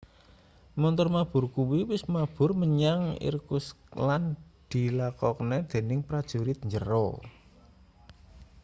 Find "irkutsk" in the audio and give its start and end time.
3.27-3.77